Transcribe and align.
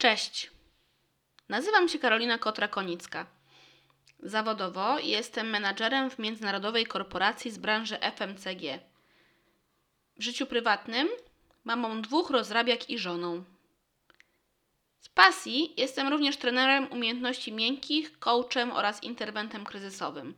Cześć. 0.00 0.50
Nazywam 1.48 1.88
się 1.88 1.98
Karolina 1.98 2.38
Kotra-Konicka. 2.38 3.24
Zawodowo 4.22 4.98
jestem 4.98 5.50
menadżerem 5.50 6.10
w 6.10 6.18
międzynarodowej 6.18 6.86
korporacji 6.86 7.50
z 7.50 7.58
branży 7.58 7.98
FMCG. 7.98 8.78
W 10.16 10.22
życiu 10.22 10.46
prywatnym 10.46 11.08
mamą 11.64 12.02
dwóch 12.02 12.30
rozrabiak 12.30 12.90
i 12.90 12.98
żoną. 12.98 13.44
Z 15.00 15.08
pasji 15.08 15.74
jestem 15.76 16.08
również 16.08 16.36
trenerem 16.36 16.92
umiejętności 16.92 17.52
miękkich, 17.52 18.18
coachem 18.18 18.72
oraz 18.72 19.02
interwentem 19.02 19.64
kryzysowym. 19.64 20.34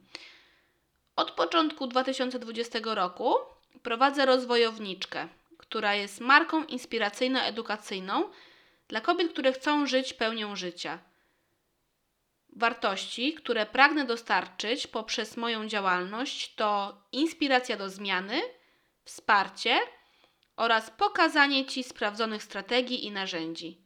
Od 1.16 1.30
początku 1.30 1.86
2020 1.86 2.78
roku 2.84 3.34
prowadzę 3.82 4.26
rozwojowniczkę, 4.26 5.28
która 5.58 5.94
jest 5.94 6.20
marką 6.20 6.64
inspiracyjno-edukacyjną 6.64 8.22
dla 8.92 9.00
kobiet, 9.00 9.32
które 9.32 9.52
chcą 9.52 9.86
żyć 9.86 10.14
pełnią 10.14 10.56
życia. 10.56 10.98
Wartości, 12.56 13.34
które 13.34 13.66
pragnę 13.66 14.04
dostarczyć 14.04 14.86
poprzez 14.86 15.36
moją 15.36 15.68
działalność, 15.68 16.54
to 16.54 17.02
inspiracja 17.12 17.76
do 17.76 17.90
zmiany, 17.90 18.42
wsparcie 19.04 19.78
oraz 20.56 20.90
pokazanie 20.90 21.66
Ci 21.66 21.84
sprawdzonych 21.84 22.42
strategii 22.42 23.04
i 23.04 23.10
narzędzi. 23.10 23.78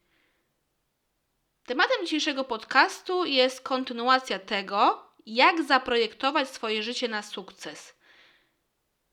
Tematem 1.67 1.97
dzisiejszego 2.03 2.45
podcastu 2.45 3.25
jest 3.25 3.61
kontynuacja 3.61 4.39
tego, 4.39 5.07
jak 5.27 5.63
zaprojektować 5.63 6.49
swoje 6.49 6.83
życie 6.83 7.09
na 7.09 7.23
sukces. 7.23 7.95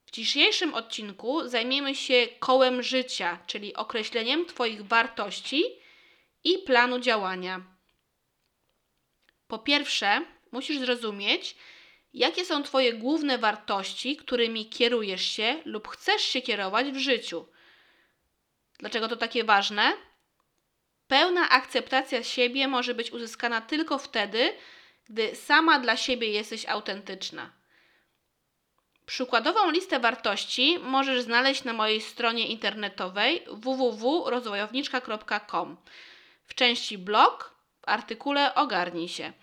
W 0.06 0.12
dzisiejszym 0.12 0.74
odcinku 0.74 1.48
zajmiemy 1.50 1.96
się 1.96 2.28
kołem 2.40 2.84
życia, 2.84 3.40
czyli 3.48 3.76
określeniem 3.76 4.46
Twoich 4.46 4.88
wartości 4.88 5.83
i 6.44 6.58
planu 6.58 7.00
działania. 7.00 7.62
Po 9.48 9.60
pierwsze, 9.60 10.22
musisz 10.52 10.80
zrozumieć, 10.80 11.56
jakie 12.14 12.46
są 12.46 12.64
Twoje 12.64 12.94
główne 12.94 13.38
wartości, 13.38 14.18
którymi 14.18 14.70
kierujesz 14.70 15.26
się 15.26 15.62
lub 15.66 15.88
chcesz 15.88 16.22
się 16.22 16.42
kierować 16.42 16.92
w 16.92 16.98
życiu. 16.98 17.48
Dlaczego 18.80 19.08
to 19.08 19.16
takie 19.16 19.44
ważne? 19.44 19.94
Pełna 21.08 21.50
akceptacja 21.50 22.24
siebie 22.24 22.68
może 22.68 22.94
być 22.94 23.12
uzyskana 23.12 23.62
tylko 23.62 23.98
wtedy, 23.98 24.54
gdy 25.10 25.36
sama 25.36 25.80
dla 25.80 25.98
siebie 25.98 26.30
jesteś 26.30 26.66
autentyczna. 26.66 27.52
Przykładową 29.06 29.72
listę 29.72 30.00
wartości 30.00 30.80
możesz 30.80 31.22
znaleźć 31.22 31.64
na 31.64 31.74
mojej 31.74 32.02
stronie 32.02 32.48
internetowej 32.48 33.44
www.rozwojowniczka.com 33.48 35.78
w 36.46 36.56
części 36.56 36.98
blog 36.98 37.56
w 37.82 37.90
artykule 37.90 38.56
Ogarnij 38.56 39.10
się. 39.10 39.34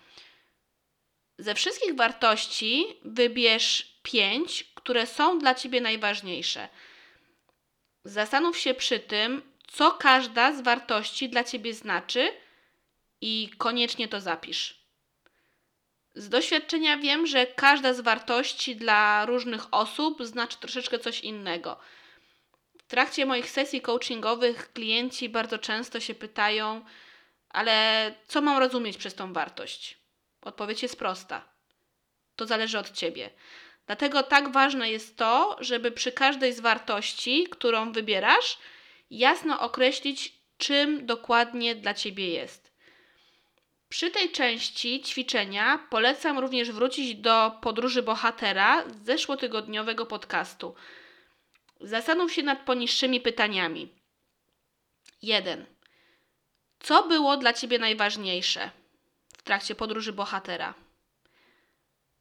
Ze 1.37 1.55
wszystkich 1.55 1.95
wartości 1.95 2.85
wybierz 3.05 3.99
pięć, 4.03 4.71
które 4.75 5.07
są 5.07 5.39
dla 5.39 5.55
Ciebie 5.55 5.81
najważniejsze. 5.81 6.69
Zastanów 8.03 8.57
się 8.57 8.73
przy 8.73 8.99
tym, 8.99 9.41
co 9.67 9.91
każda 9.91 10.53
z 10.53 10.61
wartości 10.61 11.29
dla 11.29 11.43
Ciebie 11.43 11.73
znaczy 11.73 12.33
i 13.21 13.49
koniecznie 13.57 14.07
to 14.07 14.21
zapisz. 14.21 14.81
Z 16.15 16.29
doświadczenia 16.29 16.97
wiem, 16.97 17.27
że 17.27 17.47
każda 17.47 17.93
z 17.93 18.01
wartości 18.01 18.75
dla 18.75 19.25
różnych 19.25 19.73
osób 19.73 20.25
znaczy 20.25 20.57
troszeczkę 20.57 20.99
coś 20.99 21.19
innego. 21.19 21.79
Trakcie 22.91 23.25
moich 23.25 23.49
sesji 23.49 23.81
coachingowych 23.81 24.73
klienci 24.73 25.29
bardzo 25.29 25.57
często 25.57 25.99
się 25.99 26.15
pytają, 26.15 26.85
ale 27.49 28.15
co 28.27 28.41
mam 28.41 28.57
rozumieć 28.57 28.97
przez 28.97 29.15
tą 29.15 29.33
wartość? 29.33 29.97
Odpowiedź 30.41 30.83
jest 30.83 30.99
prosta. 30.99 31.45
To 32.35 32.45
zależy 32.45 32.79
od 32.79 32.91
ciebie. 32.91 33.29
Dlatego 33.85 34.23
tak 34.23 34.51
ważne 34.51 34.91
jest 34.91 35.17
to, 35.17 35.57
żeby 35.59 35.91
przy 35.91 36.11
każdej 36.11 36.53
z 36.53 36.59
wartości, 36.59 37.47
którą 37.51 37.91
wybierasz, 37.91 38.57
jasno 39.11 39.59
określić, 39.59 40.33
czym 40.57 41.05
dokładnie 41.05 41.75
dla 41.75 41.93
ciebie 41.93 42.29
jest. 42.29 42.71
Przy 43.89 44.11
tej 44.11 44.31
części 44.31 45.01
ćwiczenia 45.01 45.87
polecam 45.89 46.39
również 46.39 46.71
wrócić 46.71 47.15
do 47.15 47.51
podróży 47.61 48.03
bohatera 48.03 48.89
z 48.89 49.05
zeszłotygodniowego 49.05 50.05
podcastu. 50.05 50.75
Zastanów 51.81 52.33
się 52.33 52.43
nad 52.43 52.65
poniższymi 52.65 53.21
pytaniami. 53.21 53.89
1. 55.21 55.65
Co 56.79 57.07
było 57.07 57.37
dla 57.37 57.53
ciebie 57.53 57.79
najważniejsze 57.79 58.71
w 59.37 59.41
trakcie 59.41 59.75
podróży 59.75 60.13
bohatera? 60.13 60.73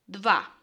2. 0.09 0.57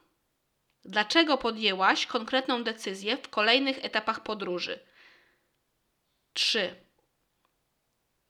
Dlaczego 0.86 1.38
podjęłaś 1.38 2.06
konkretną 2.06 2.64
decyzję 2.64 3.18
w 3.18 3.30
kolejnych 3.30 3.86
etapach 3.86 4.24
podróży? 4.24 4.80
3. 6.34 6.76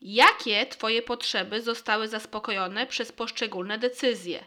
Jakie 0.02 0.66
Twoje 0.66 1.02
potrzeby 1.02 1.62
zostały 1.62 2.08
zaspokojone 2.08 2.88
przez 2.88 3.12
poszczególne 3.12 3.78
decyzje? 3.78 4.46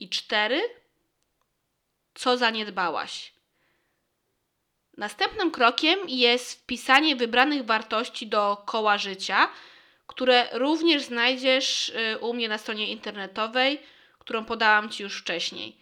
I 0.00 0.08
4. 0.08 0.62
Co 2.14 2.38
zaniedbałaś? 2.38 3.39
Następnym 5.00 5.50
krokiem 5.50 5.98
jest 6.08 6.62
wpisanie 6.62 7.16
wybranych 7.16 7.64
wartości 7.64 8.26
do 8.26 8.62
koła 8.66 8.98
życia, 8.98 9.48
które 10.06 10.48
również 10.52 11.02
znajdziesz 11.02 11.88
y, 11.88 12.18
u 12.18 12.34
mnie 12.34 12.48
na 12.48 12.58
stronie 12.58 12.86
internetowej, 12.90 13.80
którą 14.18 14.44
podałam 14.44 14.90
Ci 14.90 15.02
już 15.02 15.20
wcześniej. 15.20 15.76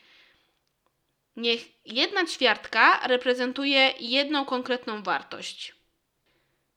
Niech 1.37 1.61
jedna 1.85 2.27
ćwiartka 2.27 3.07
reprezentuje 3.07 3.95
jedną 4.01 4.45
konkretną 4.45 5.03
wartość. 5.03 5.75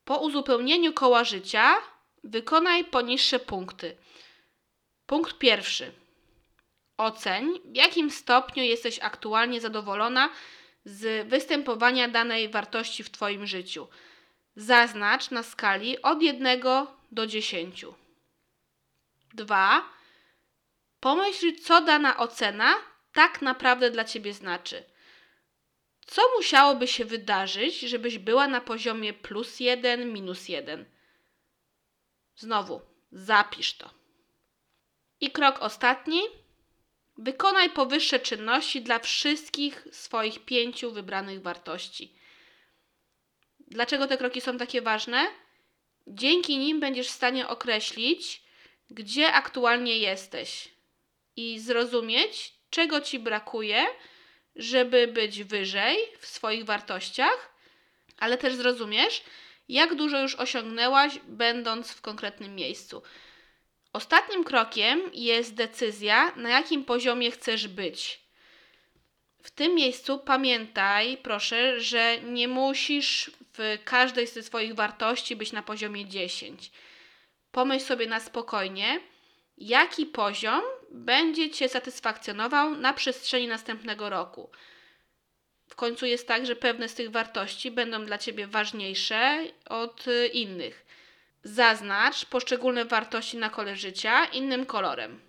Po 0.05 0.17
uzupełnieniu 0.17 0.93
koła 0.93 1.23
życia 1.23 1.75
wykonaj 2.23 2.83
poniższe 2.83 3.39
punkty. 3.39 3.97
Punkt 5.05 5.37
pierwszy. 5.37 5.91
Oceń, 6.97 7.59
w 7.65 7.75
jakim 7.75 8.11
stopniu 8.11 8.63
jesteś 8.63 8.99
aktualnie 8.99 9.61
zadowolona 9.61 10.29
z 10.85 11.27
występowania 11.27 12.07
danej 12.07 12.49
wartości 12.49 13.03
w 13.03 13.09
Twoim 13.11 13.47
życiu. 13.47 13.87
Zaznacz 14.55 15.31
na 15.31 15.43
skali 15.43 16.01
od 16.01 16.21
1 16.21 16.61
do 17.11 17.27
10. 17.27 17.85
2. 19.33 19.89
Pomyśl, 20.99 21.55
co 21.63 21.81
dana 21.81 22.17
ocena 22.17 22.75
tak 23.13 23.41
naprawdę 23.41 23.91
dla 23.91 24.03
Ciebie 24.03 24.33
znaczy. 24.33 24.83
Co 26.05 26.21
musiałoby 26.37 26.87
się 26.87 27.05
wydarzyć, 27.05 27.79
żebyś 27.79 28.17
była 28.17 28.47
na 28.47 28.61
poziomie 28.61 29.13
plus 29.13 29.59
1, 29.59 30.13
minus 30.13 30.49
1? 30.49 30.85
Znowu, 32.35 32.81
zapisz 33.11 33.73
to. 33.73 33.89
I 35.19 35.31
krok 35.31 35.59
ostatni 35.59 36.21
Wykonaj 37.17 37.69
powyższe 37.69 38.19
czynności 38.19 38.81
dla 38.81 38.99
wszystkich 38.99 39.87
swoich 39.91 40.45
pięciu 40.45 40.91
wybranych 40.91 41.41
wartości. 41.41 42.13
Dlaczego 43.59 44.07
te 44.07 44.17
kroki 44.17 44.41
są 44.41 44.57
takie 44.57 44.81
ważne? 44.81 45.27
Dzięki 46.07 46.57
nim 46.57 46.79
będziesz 46.79 47.07
w 47.07 47.11
stanie 47.11 47.47
określić, 47.47 48.41
gdzie 48.89 49.33
aktualnie 49.33 49.97
jesteś 49.97 50.69
i 51.35 51.59
zrozumieć, 51.59 52.53
czego 52.69 53.01
ci 53.01 53.19
brakuje, 53.19 53.85
żeby 54.55 55.07
być 55.07 55.43
wyżej 55.43 55.97
w 56.19 56.27
swoich 56.27 56.65
wartościach, 56.65 57.55
ale 58.17 58.37
też 58.37 58.55
zrozumiesz, 58.55 59.23
jak 59.69 59.95
dużo 59.95 60.21
już 60.21 60.35
osiągnęłaś, 60.35 61.19
będąc 61.27 61.91
w 61.91 62.01
konkretnym 62.01 62.55
miejscu. 62.55 63.01
Ostatnim 63.93 64.43
krokiem 64.43 65.01
jest 65.13 65.55
decyzja, 65.55 66.31
na 66.35 66.49
jakim 66.49 66.85
poziomie 66.85 67.31
chcesz 67.31 67.67
być. 67.67 68.21
W 69.43 69.51
tym 69.51 69.75
miejscu 69.75 70.19
pamiętaj, 70.19 71.17
proszę, 71.17 71.79
że 71.79 72.21
nie 72.21 72.47
musisz 72.47 73.31
w 73.53 73.77
każdej 73.83 74.27
z 74.27 74.45
swoich 74.45 74.75
wartości 74.75 75.35
być 75.35 75.51
na 75.51 75.63
poziomie 75.63 76.05
10. 76.05 76.71
Pomyśl 77.51 77.85
sobie 77.85 78.07
na 78.07 78.19
spokojnie, 78.19 78.99
jaki 79.57 80.05
poziom 80.05 80.61
będzie 80.91 81.49
Cię 81.49 81.69
satysfakcjonował 81.69 82.75
na 82.75 82.93
przestrzeni 82.93 83.47
następnego 83.47 84.09
roku. 84.09 84.49
W 85.67 85.75
końcu 85.75 86.05
jest 86.05 86.27
tak, 86.27 86.45
że 86.45 86.55
pewne 86.55 86.89
z 86.89 86.95
tych 86.95 87.11
wartości 87.11 87.71
będą 87.71 88.05
dla 88.05 88.17
Ciebie 88.17 88.47
ważniejsze 88.47 89.43
od 89.65 90.05
innych. 90.33 90.85
Zaznacz 91.43 92.25
poszczególne 92.25 92.85
wartości 92.85 93.37
na 93.37 93.49
kole 93.49 93.75
życia 93.75 94.25
innym 94.25 94.65
kolorem. 94.65 95.19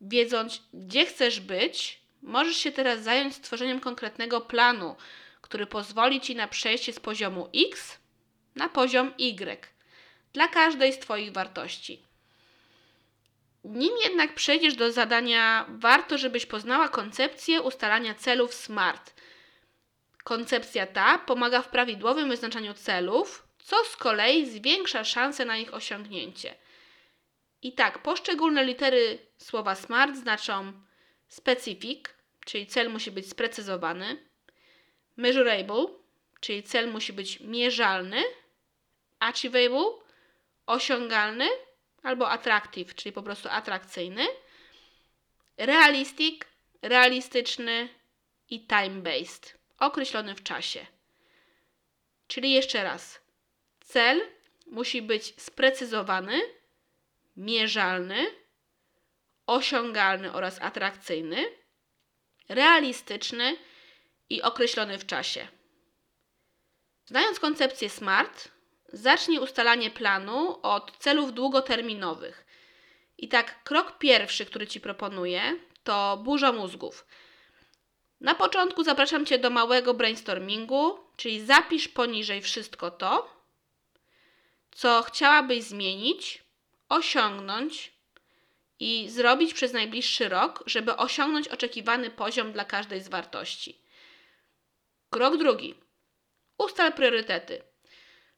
Wiedząc, 0.00 0.62
gdzie 0.72 1.06
chcesz 1.06 1.40
być, 1.40 2.00
możesz 2.22 2.56
się 2.56 2.72
teraz 2.72 3.02
zająć 3.02 3.34
stworzeniem 3.34 3.80
konkretnego 3.80 4.40
planu, 4.40 4.96
który 5.40 5.66
pozwoli 5.66 6.20
Ci 6.20 6.36
na 6.36 6.48
przejście 6.48 6.92
z 6.92 7.00
poziomu 7.00 7.48
X 7.54 7.98
na 8.56 8.68
poziom 8.68 9.12
Y. 9.18 9.66
dla 10.32 10.48
każdej 10.48 10.92
z 10.92 10.98
Twoich 10.98 11.32
wartości. 11.32 12.02
Nim 13.64 13.92
jednak 14.04 14.34
przejdziesz 14.34 14.74
do 14.74 14.92
zadania, 14.92 15.66
warto, 15.68 16.18
żebyś 16.18 16.46
poznała 16.46 16.88
koncepcję 16.88 17.62
ustalania 17.62 18.14
celów 18.14 18.54
SMART. 18.54 19.14
Koncepcja 20.24 20.86
ta 20.86 21.18
pomaga 21.18 21.62
w 21.62 21.68
prawidłowym 21.68 22.28
wyznaczaniu 22.28 22.74
celów, 22.74 23.43
co 23.64 23.84
z 23.84 23.96
kolei 23.96 24.46
zwiększa 24.46 25.04
szanse 25.04 25.44
na 25.44 25.56
ich 25.56 25.74
osiągnięcie. 25.74 26.54
I 27.62 27.72
tak, 27.72 28.02
poszczególne 28.02 28.64
litery 28.64 29.18
słowa 29.38 29.74
SMART 29.74 30.16
znaczą 30.16 30.72
specific, 31.28 32.00
czyli 32.44 32.66
cel 32.66 32.90
musi 32.90 33.10
być 33.10 33.30
sprecyzowany, 33.30 34.16
measurable, 35.16 35.86
czyli 36.40 36.62
cel 36.62 36.90
musi 36.90 37.12
być 37.12 37.40
mierzalny, 37.40 38.22
achievable, 39.18 39.90
osiągalny, 40.66 41.48
albo 42.02 42.30
attractive, 42.30 42.94
czyli 42.94 43.12
po 43.12 43.22
prostu 43.22 43.48
atrakcyjny, 43.48 44.26
realistic, 45.56 46.40
realistyczny 46.82 47.88
i 48.50 48.66
time-based, 48.66 49.54
określony 49.78 50.34
w 50.34 50.42
czasie. 50.42 50.86
Czyli 52.26 52.52
jeszcze 52.52 52.84
raz, 52.84 53.23
cel 53.84 54.20
musi 54.66 55.02
być 55.02 55.34
sprecyzowany, 55.42 56.40
mierzalny, 57.36 58.26
osiągalny 59.46 60.32
oraz 60.32 60.62
atrakcyjny, 60.62 61.46
realistyczny 62.48 63.56
i 64.30 64.42
określony 64.42 64.98
w 64.98 65.06
czasie. 65.06 65.48
Znając 67.06 67.40
koncepcję 67.40 67.90
SMART, 67.90 68.48
zacznij 68.92 69.38
ustalanie 69.38 69.90
planu 69.90 70.58
od 70.62 70.98
celów 70.98 71.32
długoterminowych. 71.32 72.46
I 73.18 73.28
tak, 73.28 73.62
krok 73.64 73.98
pierwszy, 73.98 74.46
który 74.46 74.66
Ci 74.66 74.80
proponuję, 74.80 75.56
to 75.84 76.16
burza 76.24 76.52
mózgów. 76.52 77.06
Na 78.20 78.34
początku 78.34 78.84
zapraszam 78.84 79.26
Cię 79.26 79.38
do 79.38 79.50
małego 79.50 79.94
brainstormingu, 79.94 80.98
czyli 81.16 81.40
zapisz 81.40 81.88
poniżej 81.88 82.42
wszystko 82.42 82.90
to, 82.90 83.43
co 84.74 85.02
chciałabyś 85.02 85.62
zmienić, 85.62 86.42
osiągnąć 86.88 87.92
i 88.80 89.10
zrobić 89.10 89.54
przez 89.54 89.72
najbliższy 89.72 90.28
rok, 90.28 90.62
żeby 90.66 90.96
osiągnąć 90.96 91.48
oczekiwany 91.48 92.10
poziom 92.10 92.52
dla 92.52 92.64
każdej 92.64 93.00
z 93.00 93.08
wartości. 93.08 93.78
Krok 95.10 95.36
drugi. 95.36 95.74
Ustal 96.58 96.92
priorytety. 96.92 97.62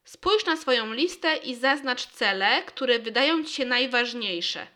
Spójrz 0.04 0.46
na 0.46 0.56
swoją 0.56 0.92
listę 0.92 1.36
i 1.36 1.54
zaznacz 1.54 2.06
cele, 2.06 2.62
które 2.62 2.98
wydają 2.98 3.44
Ci 3.44 3.54
się 3.54 3.64
najważniejsze. 3.64 4.66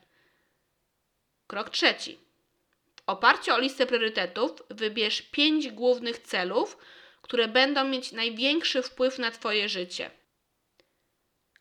Krok 1.46 1.70
trzeci. 1.70 2.18
W 2.96 3.02
oparciu 3.06 3.52
o 3.52 3.58
listę 3.58 3.86
priorytetów 3.86 4.62
wybierz 4.70 5.22
pięć 5.22 5.68
głównych 5.68 6.18
celów, 6.18 6.78
które 7.22 7.48
będą 7.48 7.84
mieć 7.84 8.12
największy 8.12 8.82
wpływ 8.82 9.18
na 9.18 9.30
Twoje 9.30 9.68
życie. 9.68 10.19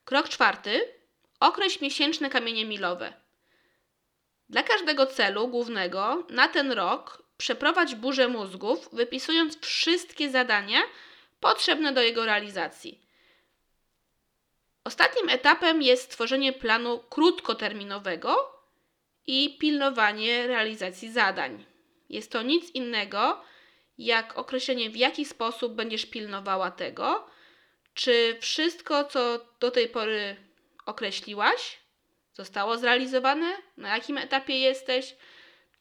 Krok 0.10 0.30
czwarty. 0.30 0.94
Określ 1.40 1.78
miesięczne 1.82 2.30
kamienie 2.30 2.66
milowe. 2.66 3.14
Dla 4.50 4.64
każdego 4.64 5.06
celu 5.06 5.48
głównego 5.48 6.28
na 6.30 6.48
ten 6.48 6.72
rok 6.72 7.24
przeprowadź 7.38 7.96
burzę 7.96 8.28
mózgów, 8.28 8.90
wypisując 8.94 9.60
wszystkie 9.60 10.30
zadania 10.30 10.80
potrzebne 11.40 11.94
do 11.94 12.02
jego 12.02 12.26
realizacji. 12.26 13.02
Ostatnim 14.84 15.30
etapem 15.30 15.82
jest 15.82 16.04
stworzenie 16.04 16.54
planu 16.54 17.00
krótkoterminowego 17.10 18.54
i 19.28 19.58
pilnowanie 19.58 20.48
realizacji 20.48 21.12
zadań. 21.12 21.66
Jest 22.10 22.32
to 22.32 22.42
nic 22.42 22.76
innego 22.76 23.42
jak 23.98 24.38
określenie, 24.38 24.90
w 24.90 24.96
jaki 24.96 25.26
sposób 25.26 25.74
będziesz 25.74 26.06
pilnowała 26.06 26.72
tego, 26.72 27.30
czy 27.94 28.38
wszystko, 28.42 29.04
co 29.04 29.46
do 29.60 29.72
tej 29.72 29.90
pory 29.90 30.36
określiłaś, 30.86 31.80
zostało 32.34 32.78
zrealizowane, 32.78 33.58
na 33.78 33.90
jakim 33.90 34.18
etapie 34.18 34.60
jesteś, 34.60 35.16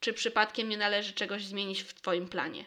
czy 0.01 0.13
przypadkiem 0.13 0.69
nie 0.69 0.79
należy 0.79 1.13
czegoś 1.13 1.45
zmienić 1.45 1.83
w 1.83 1.95
Twoim 1.95 2.29
planie. 2.29 2.65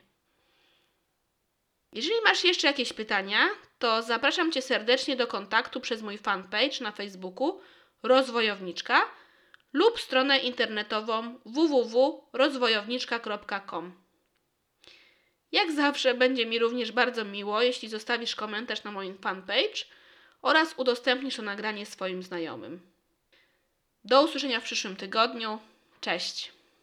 Jeżeli 1.94 2.22
masz 2.24 2.44
jeszcze 2.44 2.68
jakieś 2.68 2.94
pytania, 2.94 3.50
to 3.80 4.02
zapraszam 4.02 4.52
Cię 4.52 4.62
serdecznie 4.62 5.16
do 5.16 5.28
kontaktu 5.28 5.82
przez 5.82 6.02
mój 6.02 6.18
fanpage 6.18 6.82
na 6.82 6.92
Facebooku 6.92 7.62
Rozwojowniczka 8.04 9.02
lub 9.74 10.00
stronę 10.00 10.40
internetową 10.40 11.40
www.rozwojowniczka.com. 11.46 14.02
Jak 15.52 15.72
zawsze 15.72 16.14
będzie 16.14 16.46
mi 16.46 16.60
również 16.60 16.92
bardzo 16.92 17.26
miło, 17.26 17.62
jeśli 17.62 17.90
zostawisz 17.90 18.36
komentarz 18.36 18.84
na 18.84 18.92
moim 18.92 19.18
fanpage 19.18 19.86
oraz 20.42 20.74
udostępnisz 20.78 21.36
to 21.36 21.42
nagranie 21.42 21.86
swoim 21.86 22.24
znajomym. 22.24 22.82
Do 24.04 24.24
usłyszenia 24.24 24.60
w 24.60 24.64
przyszłym 24.64 24.96
tygodniu. 24.96 25.60
Cześć! 26.02 26.61